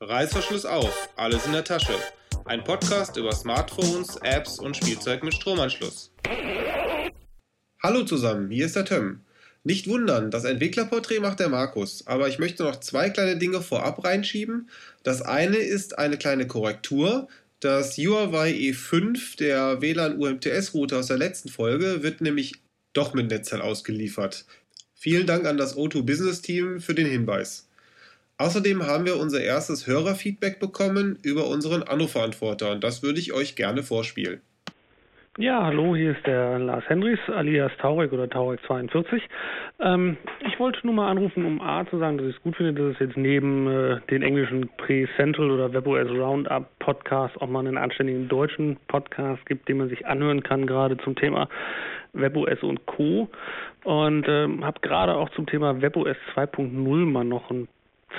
[0.00, 1.92] Reißverschluss auf, alles in der Tasche.
[2.44, 6.12] Ein Podcast über Smartphones, Apps und Spielzeug mit Stromanschluss.
[7.82, 9.22] Hallo zusammen, hier ist der Tim.
[9.64, 14.04] Nicht wundern, das Entwicklerporträt macht der Markus, aber ich möchte noch zwei kleine Dinge vorab
[14.04, 14.70] reinschieben.
[15.02, 17.26] Das eine ist eine kleine Korrektur.
[17.58, 22.54] Das Huawei E5 der WLAN UMTS-Router aus der letzten Folge wird nämlich
[22.92, 24.44] doch mit Netzteil ausgeliefert.
[24.94, 27.67] Vielen Dank an das O2 Business Team für den Hinweis.
[28.38, 33.56] Außerdem haben wir unser erstes Hörerfeedback bekommen über unseren Anrufverantworter und das würde ich euch
[33.56, 34.40] gerne vorspielen.
[35.40, 39.20] Ja, hallo, hier ist der Lars Hendricks, alias Taurek oder Taurek42.
[39.80, 40.16] Ähm,
[40.46, 42.94] ich wollte nur mal anrufen, um A zu sagen, dass ich es gut finde, dass
[42.94, 48.28] es jetzt neben äh, den englischen Pre-Central oder WebOS Roundup Podcast auch mal einen anständigen
[48.28, 51.48] deutschen Podcast gibt, den man sich anhören kann, gerade zum Thema
[52.14, 53.28] WebOS und Co.
[53.84, 57.68] Und ähm, habe gerade auch zum Thema WebOS 2.0 mal noch ein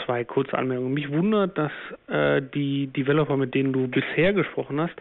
[0.05, 0.93] zwei kurze Anmerkungen.
[0.93, 1.71] Mich wundert, dass
[2.07, 4.95] äh, die Developer, mit denen du bisher gesprochen hast,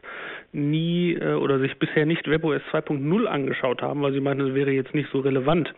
[0.52, 4.70] nie äh, oder sich bisher nicht WebOS 2.0 angeschaut haben, weil sie meinten, es wäre
[4.70, 5.74] jetzt nicht so relevant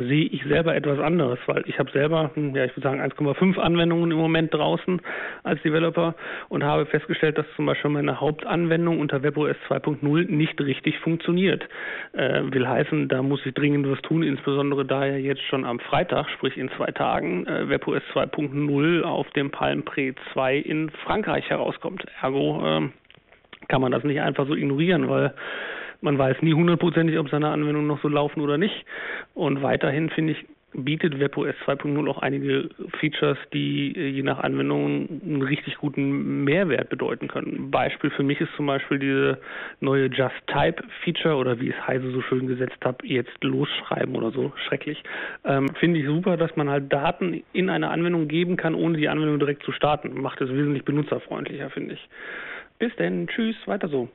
[0.00, 3.58] sehe ich selber etwas anderes, weil ich habe selber, hm, ja, ich würde sagen 1,5
[3.58, 5.00] Anwendungen im Moment draußen
[5.42, 6.14] als Developer
[6.48, 11.68] und habe festgestellt, dass zum Beispiel meine Hauptanwendung unter WebOS 2.0 nicht richtig funktioniert.
[12.12, 15.78] Äh, will heißen, da muss ich dringend was tun, insbesondere da ja jetzt schon am
[15.80, 21.48] Freitag, sprich in zwei Tagen, äh, WebOS 2.0 auf dem Palm Pre 2 in Frankreich
[21.50, 22.04] herauskommt.
[22.22, 22.88] Ergo äh,
[23.68, 25.34] kann man das nicht einfach so ignorieren, weil
[26.00, 28.84] man weiß nie hundertprozentig, ob seine Anwendungen noch so laufen oder nicht.
[29.34, 32.68] Und weiterhin finde ich, bietet WebOS 2.0 auch einige
[33.00, 37.70] Features, die äh, je nach Anwendung einen richtig guten Mehrwert bedeuten können.
[37.70, 39.38] Beispiel für mich ist zum Beispiel diese
[39.80, 44.30] neue Just Type Feature oder wie es Heise so schön gesetzt hat, jetzt losschreiben oder
[44.30, 45.02] so, schrecklich.
[45.44, 49.08] Ähm, Finde ich super, dass man halt Daten in eine Anwendung geben kann, ohne die
[49.08, 50.20] Anwendung direkt zu starten.
[50.20, 52.08] Macht es wesentlich benutzerfreundlicher, finde ich.
[52.78, 54.08] Bis denn, tschüss, weiter so.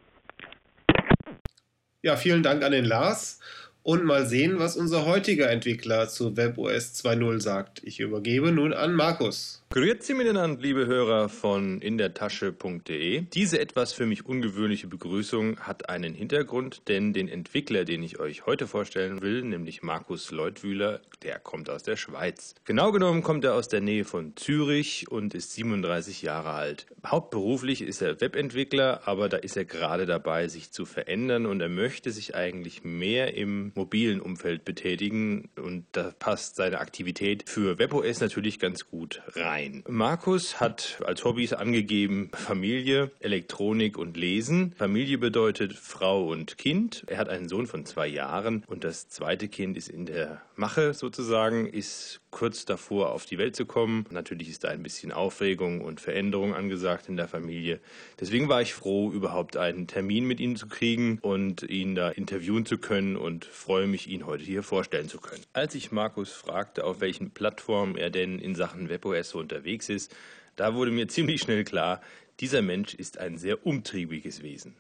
[2.05, 3.39] Ja, vielen Dank an den Lars
[3.81, 7.81] und mal sehen, was unser heutiger Entwickler zu WebOS 2.0 sagt.
[7.83, 9.64] Ich übergebe nun an Markus.
[9.75, 13.23] Grüezi miteinander, liebe Hörer von indertasche.de.
[13.33, 18.45] Diese etwas für mich ungewöhnliche Begrüßung hat einen Hintergrund, denn den Entwickler, den ich euch
[18.45, 22.55] heute vorstellen will, nämlich Markus Leutwühler, der kommt aus der Schweiz.
[22.63, 26.85] Genau genommen kommt er aus der Nähe von Zürich und ist 37 Jahre alt.
[27.05, 31.67] Hauptberuflich ist er Webentwickler, aber da ist er gerade dabei, sich zu verändern und er
[31.67, 38.21] möchte sich eigentlich mehr im mobilen Umfeld betätigen und da passt seine Aktivität für WebOS
[38.21, 39.83] natürlich ganz gut rein ein.
[39.87, 44.73] Markus hat als Hobbys angegeben Familie, Elektronik und Lesen.
[44.77, 47.03] Familie bedeutet Frau und Kind.
[47.07, 50.93] Er hat einen Sohn von zwei Jahren und das zweite Kind ist in der Mache
[50.93, 54.05] sozusagen, ist kurz davor auf die Welt zu kommen.
[54.09, 57.79] Natürlich ist da ein bisschen Aufregung und Veränderung angesagt in der Familie.
[58.19, 62.65] Deswegen war ich froh, überhaupt einen Termin mit ihm zu kriegen und ihn da interviewen
[62.65, 65.43] zu können und freue mich, ihn heute hier vorstellen zu können.
[65.53, 70.15] Als ich Markus fragte, auf welchen Plattformen er denn in Sachen WebOS so unterwegs ist,
[70.55, 72.01] da wurde mir ziemlich schnell klar,
[72.39, 74.75] dieser Mensch ist ein sehr umtriebiges Wesen.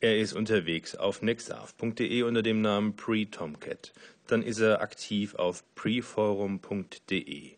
[0.00, 3.92] Er ist unterwegs auf nexaf.de unter dem Namen PreTomcat.
[4.26, 7.52] Dann ist er aktiv auf preforum.de.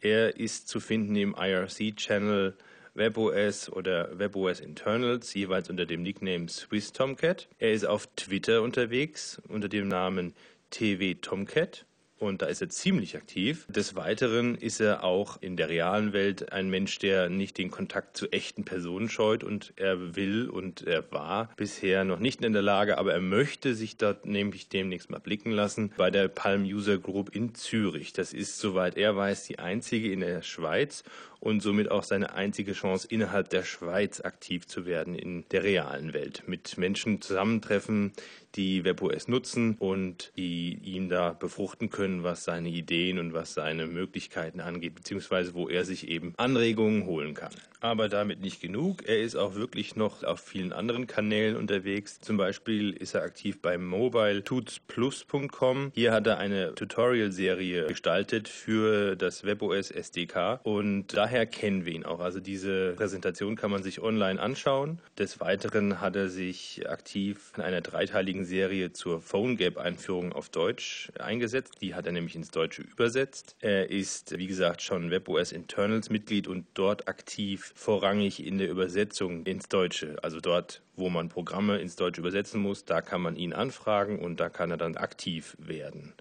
[0.00, 2.56] Er ist zu finden im IRC-Channel
[2.94, 7.48] WebOS oder WebOS Internals, jeweils unter dem Nickname SwissTomcat.
[7.58, 10.34] Er ist auf Twitter unterwegs unter dem Namen
[10.70, 11.86] TWTomcat
[12.22, 13.66] und da ist er ziemlich aktiv.
[13.68, 18.16] Des Weiteren ist er auch in der realen Welt ein Mensch, der nicht den Kontakt
[18.16, 22.62] zu echten Personen scheut und er will und er war bisher noch nicht in der
[22.62, 26.98] Lage, aber er möchte sich dort nämlich demnächst mal blicken lassen bei der Palm User
[26.98, 28.12] Group in Zürich.
[28.12, 31.02] Das ist, soweit er weiß, die einzige in der Schweiz
[31.42, 36.12] und somit auch seine einzige Chance, innerhalb der Schweiz aktiv zu werden in der realen
[36.12, 36.44] Welt.
[36.46, 38.12] Mit Menschen zusammentreffen,
[38.54, 43.86] die WebOS nutzen und die ihn da befruchten können, was seine Ideen und was seine
[43.86, 47.52] Möglichkeiten angeht, beziehungsweise wo er sich eben Anregungen holen kann.
[47.82, 49.08] Aber damit nicht genug.
[49.08, 52.20] Er ist auch wirklich noch auf vielen anderen Kanälen unterwegs.
[52.20, 55.90] Zum Beispiel ist er aktiv beim Mobile tutsplus.com.
[55.92, 62.04] Hier hat er eine Tutorial-Serie gestaltet für das WebOS SDK und daher kennen wir ihn
[62.04, 62.20] auch.
[62.20, 65.00] Also diese Präsentation kann man sich online anschauen.
[65.18, 71.78] Des Weiteren hat er sich aktiv in einer dreiteiligen Serie zur PhoneGap-Einführung auf Deutsch eingesetzt.
[71.80, 73.56] Die hat er nämlich ins Deutsche übersetzt.
[73.58, 79.44] Er ist, wie gesagt, schon WebOS Internals Mitglied und dort aktiv vorrangig in der Übersetzung
[79.44, 80.16] ins Deutsche.
[80.22, 84.40] Also dort, wo man Programme ins Deutsche übersetzen muss, da kann man ihn anfragen und
[84.40, 86.14] da kann er dann aktiv werden.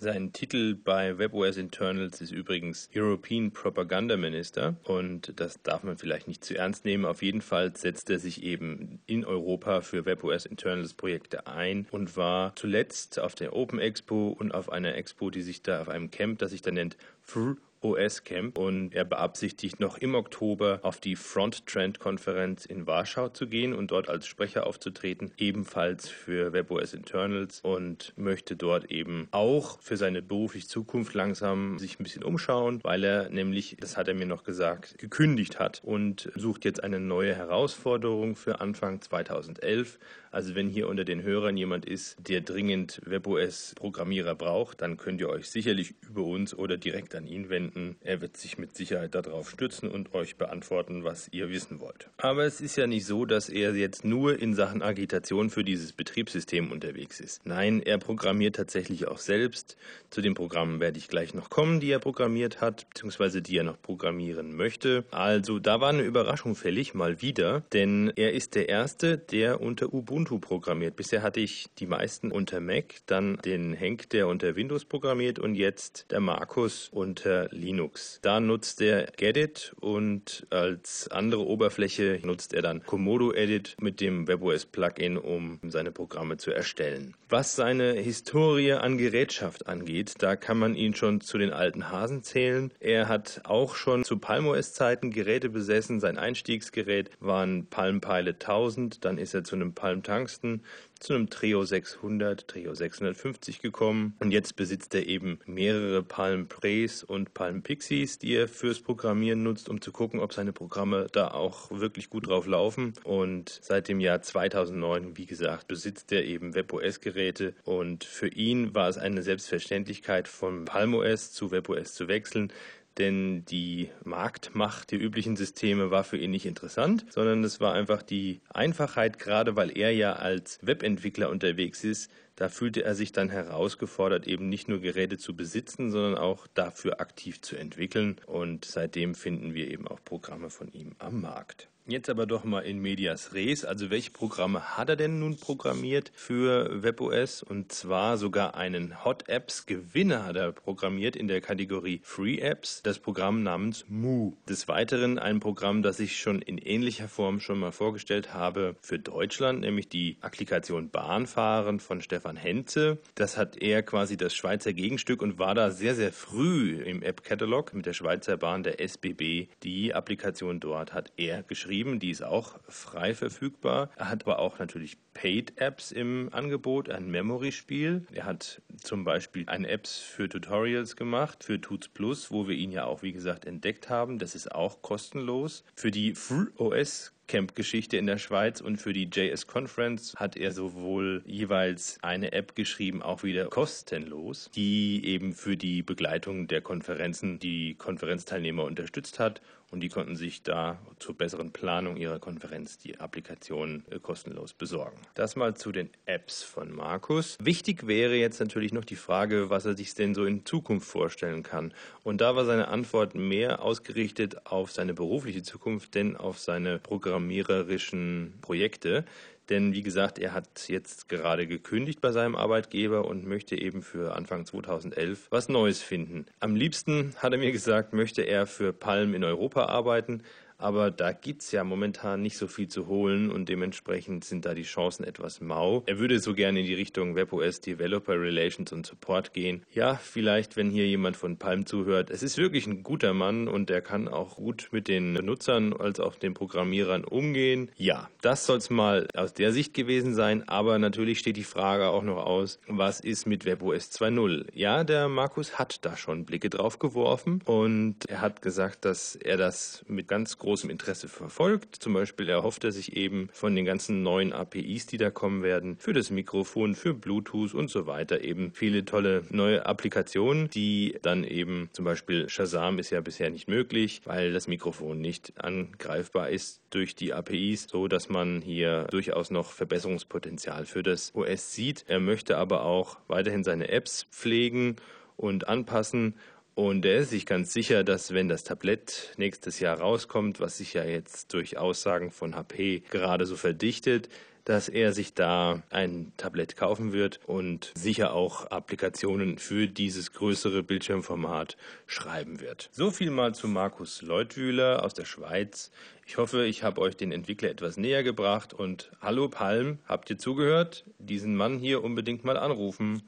[0.00, 6.28] Sein Titel bei WebOS Internals ist übrigens European Propaganda Minister und das darf man vielleicht
[6.28, 7.04] nicht zu ernst nehmen.
[7.04, 12.16] Auf jeden Fall setzt er sich eben in Europa für WebOS Internals Projekte ein und
[12.16, 16.12] war zuletzt auf der Open Expo und auf einer Expo, die sich da auf einem
[16.12, 21.00] Camp, das sich da nennt Free OS Camp und er beabsichtigt noch im Oktober auf
[21.00, 26.52] die Front Trend Konferenz in Warschau zu gehen und dort als Sprecher aufzutreten, ebenfalls für
[26.52, 32.24] WebOS Internals und möchte dort eben auch für seine berufliche Zukunft langsam sich ein bisschen
[32.24, 36.82] umschauen, weil er nämlich, das hat er mir noch gesagt, gekündigt hat und sucht jetzt
[36.82, 39.98] eine neue Herausforderung für Anfang 2011.
[40.30, 45.20] Also wenn hier unter den Hörern jemand ist, der dringend WebOS Programmierer braucht, dann könnt
[45.20, 47.96] ihr euch sicherlich über uns oder direkt an ihn wenden finden.
[48.02, 52.08] Er wird sich mit Sicherheit darauf stützen und euch beantworten, was ihr wissen wollt.
[52.18, 55.92] Aber es ist ja nicht so, dass er jetzt nur in Sachen Agitation für dieses
[55.92, 57.46] Betriebssystem unterwegs ist.
[57.46, 59.76] Nein, er programmiert tatsächlich auch selbst.
[60.10, 63.64] Zu den Programmen werde ich gleich noch kommen, die er programmiert hat, beziehungsweise die er
[63.64, 65.04] noch programmieren möchte.
[65.10, 69.92] Also da war eine Überraschung fällig, mal wieder, denn er ist der Erste, der unter
[69.92, 70.96] Ubuntu programmiert.
[70.96, 75.54] Bisher hatte ich die meisten unter Mac, dann den Henk, der unter Windows programmiert und
[75.54, 78.18] jetzt der Markus unter Linux.
[78.22, 84.26] Da nutzt er Gedit und als andere Oberfläche nutzt er dann Komodo Edit mit dem
[84.28, 87.14] WebOS Plugin, um seine Programme zu erstellen.
[87.28, 92.22] Was seine Historie an Gerätschaft angeht, da kann man ihn schon zu den alten Hasen
[92.22, 92.72] zählen.
[92.80, 96.00] Er hat auch schon zu PalmOS Zeiten Geräte besessen.
[96.00, 100.62] Sein Einstiegsgerät war ein Palm Pilot 1000, dann ist er zu einem Palm Tungsten
[101.00, 104.14] zu einem Trio 600, Trio 650 gekommen.
[104.20, 109.42] Und jetzt besitzt er eben mehrere Palm Pre's und Palm Pixies, die er fürs Programmieren
[109.42, 112.94] nutzt, um zu gucken, ob seine Programme da auch wirklich gut drauf laufen.
[113.04, 118.88] Und seit dem Jahr 2009, wie gesagt, besitzt er eben WebOS-Geräte und für ihn war
[118.88, 122.52] es eine Selbstverständlichkeit, von PalmOS zu WebOS zu wechseln
[122.98, 128.02] denn die Marktmacht der üblichen Systeme war für ihn nicht interessant, sondern es war einfach
[128.02, 133.30] die Einfachheit, gerade weil er ja als Webentwickler unterwegs ist, da fühlte er sich dann
[133.30, 138.20] herausgefordert, eben nicht nur Geräte zu besitzen, sondern auch dafür aktiv zu entwickeln.
[138.26, 141.68] Und seitdem finden wir eben auch Programme von ihm am Markt.
[141.90, 143.64] Jetzt aber doch mal in Medias Res.
[143.64, 147.42] Also welche Programme hat er denn nun programmiert für WebOS?
[147.42, 152.82] Und zwar sogar einen Hot Apps Gewinner hat er programmiert in der Kategorie Free Apps,
[152.82, 154.34] das Programm namens Moo.
[154.46, 158.98] Des Weiteren ein Programm, das ich schon in ähnlicher Form schon mal vorgestellt habe für
[158.98, 162.98] Deutschland, nämlich die Applikation Bahnfahren von Stefan Henze.
[163.14, 167.72] Das hat er quasi das Schweizer Gegenstück und war da sehr, sehr früh im App-Katalog
[167.72, 169.48] mit der Schweizer Bahn der SBB.
[169.62, 173.90] Die Applikation dort hat er geschrieben geschrieben, die ist auch frei verfügbar.
[173.96, 178.04] Er hat aber auch natürlich Paid-Apps im Angebot, ein Memory-Spiel.
[178.12, 182.72] Er hat zum Beispiel eine Apps für Tutorials gemacht, für Tuts Plus, wo wir ihn
[182.72, 184.18] ja auch, wie gesagt, entdeckt haben.
[184.18, 185.62] Das ist auch kostenlos.
[185.76, 191.22] Für die FreeOS Camp-Geschichte in der Schweiz und für die JS Conference hat er sowohl
[191.26, 197.76] jeweils eine App geschrieben, auch wieder kostenlos, die eben für die Begleitung der Konferenzen die
[197.76, 199.40] Konferenzteilnehmer unterstützt hat
[199.70, 204.96] und die konnten sich da zur besseren Planung ihrer Konferenz die Applikation äh, kostenlos besorgen.
[205.14, 207.36] Das mal zu den Apps von Markus.
[207.40, 211.42] Wichtig wäre jetzt natürlich noch die Frage, was er sich denn so in Zukunft vorstellen
[211.42, 211.74] kann.
[212.02, 216.78] Und da war seine Antwort mehr ausgerichtet auf seine berufliche Zukunft, denn auf seine
[217.18, 219.04] programmiererischen Projekte.
[219.48, 224.14] Denn wie gesagt, er hat jetzt gerade gekündigt bei seinem Arbeitgeber und möchte eben für
[224.14, 226.26] Anfang 2011 was Neues finden.
[226.38, 230.22] Am liebsten, hat er mir gesagt, möchte er für Palm in Europa arbeiten
[230.58, 234.54] aber da gibt es ja momentan nicht so viel zu holen und dementsprechend sind da
[234.54, 235.84] die Chancen etwas mau.
[235.86, 239.62] Er würde so gerne in die Richtung WebOS Developer Relations und Support gehen.
[239.72, 242.10] Ja, vielleicht, wenn hier jemand von Palm zuhört.
[242.10, 246.00] Es ist wirklich ein guter Mann und der kann auch gut mit den Nutzern als
[246.00, 247.70] auch den Programmierern umgehen.
[247.76, 251.88] Ja, das soll es mal aus der Sicht gewesen sein, aber natürlich steht die Frage
[251.88, 254.46] auch noch aus, was ist mit WebOS 2.0?
[254.54, 259.36] Ja, der Markus hat da schon Blicke drauf geworfen und er hat gesagt, dass er
[259.36, 261.76] das mit ganz großen großem Interesse verfolgt.
[261.76, 265.76] Zum Beispiel erhofft er sich eben von den ganzen neuen APIs, die da kommen werden,
[265.78, 271.22] für das Mikrofon, für Bluetooth und so weiter eben viele tolle neue Applikationen, die dann
[271.22, 276.62] eben zum Beispiel Shazam ist ja bisher nicht möglich, weil das Mikrofon nicht angreifbar ist
[276.70, 281.84] durch die APIs, so dass man hier durchaus noch Verbesserungspotenzial für das OS sieht.
[281.88, 284.76] Er möchte aber auch weiterhin seine Apps pflegen
[285.18, 286.14] und anpassen
[286.58, 290.74] und er ist sich ganz sicher, dass wenn das Tablett nächstes Jahr rauskommt, was sich
[290.74, 294.08] ja jetzt durch Aussagen von HP gerade so verdichtet,
[294.44, 300.64] dass er sich da ein Tablet kaufen wird und sicher auch Applikationen für dieses größere
[300.64, 302.70] Bildschirmformat schreiben wird.
[302.72, 305.70] So viel mal zu Markus Leutwühler aus der Schweiz.
[306.06, 310.18] Ich hoffe, ich habe euch den Entwickler etwas näher gebracht und hallo Palm, habt ihr
[310.18, 310.84] zugehört?
[310.98, 313.02] Diesen Mann hier unbedingt mal anrufen.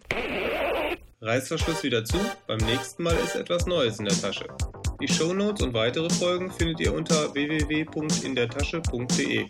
[1.23, 4.47] Reißverschluss wieder zu, beim nächsten Mal ist etwas Neues in der Tasche.
[5.03, 9.47] Die Shownotes und weitere Folgen findet ihr unter www.indertasche.de.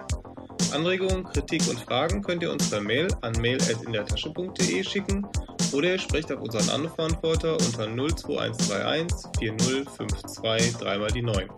[0.73, 5.25] Anregungen, Kritik und Fragen könnt ihr uns per Mail an mail.indertasche.de schicken
[5.71, 11.49] oder ihr sprecht auf unseren Anrufverantworter unter 02131 4052 3 mal die 9.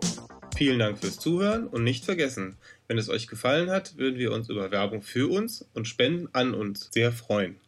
[0.55, 4.47] Vielen Dank fürs Zuhören und nicht vergessen, wenn es euch gefallen hat, würden wir uns
[4.47, 7.55] über Werbung für uns und Spenden an uns sehr freuen.